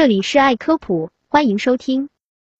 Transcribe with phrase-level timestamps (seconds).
[0.00, 2.08] 这里是爱科普，欢迎收听。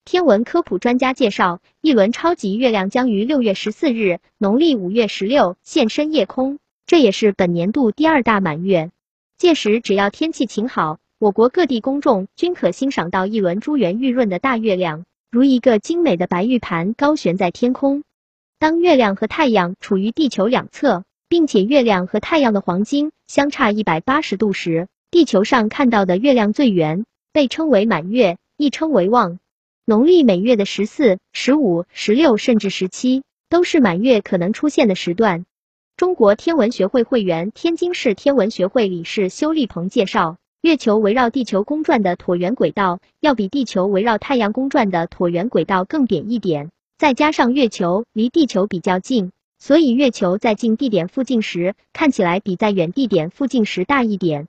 [0.04, 8.90] 天文科普专家介绍，一轮超级月亮将于六月十四日（农历五月十六）现身夜空，这也是本年度第二大满月。
[9.38, 18.04] 届时，只要天气晴好，我国各地公众均可欣赏到一轮珠圆玉润的大月亮，如一个精美的白玉盘高悬在天空。
[18.58, 29.38] 当月亮和太阳处于地球两侧，并且月亮和太阳的黄金相差一百八十度时，地球上看到的月亮最圆，被称为满月，亦称为望。
[29.84, 35.44] 农历每月的十四、十五、十六甚至十七，都是满月可能出现的时段。
[35.96, 46.70] 中国天文学会会员、天津市天文学会理事修立鹏介绍，月球围绕地球公转的椭圆轨道，要比地球围绕太阳公转的椭圆轨道更扁一点。
[46.98, 54.48] 再加上月球离地球比较近，所以月球在近地点附近时，看起来比在远地点附近时大一点。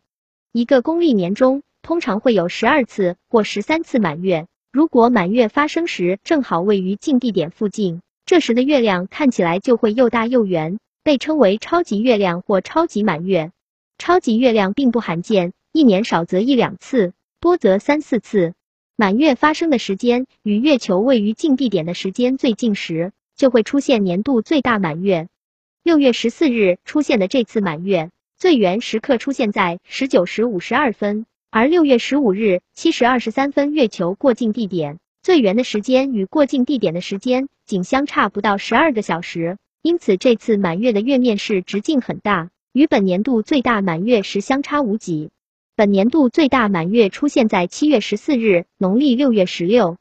[0.51, 4.47] 一个公历年中，通常会有十二次或十三次满月。
[4.71, 13.51] 如果满月发生时正好位于近地点附近，这时的月亮看起来就会又大又圆，被称为超级月亮或超级满月。
[13.97, 18.53] 超级月亮并不罕见，一年少则一两次，多则三四次。
[18.95, 25.27] 满月发生的时间与月球位于近地点的时间最近时，就会出现年度最大满月。
[25.83, 45.29] 六月十四日出现的这次满月，最圆时刻出现在十九时五十二分，而六月十五日七时二十三分月球过境地点，最圆的时间与过境地点的时间仅相差不到十二个小时，因此这次满月的月面是直径很大，与本年度最大满月时相差无几。
[45.75, 49.97] 本年度最大满月出现在七月十四日，农历六月十六。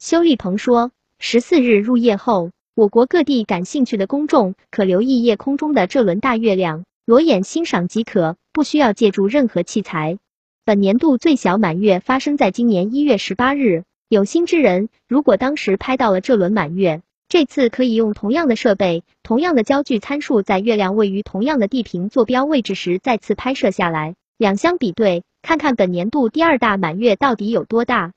[0.00, 10.18] 修立鹏说，十四日入夜后，我国各地感兴趣的公众可留意夜空中的这轮大月亮，裸眼欣赏即可，不需要借助任何器材。
[10.68, 24.14] 本年度最小满月发生在今年一月十八日，有心之人如果当时拍到了这轮满月，这次可以用同样的设备、同样的焦距参数，在月亮位于同样的地平坐标位置时再次拍摄下来。
[24.36, 28.12] 两相比对，看看本年度第二大满月到底有多大。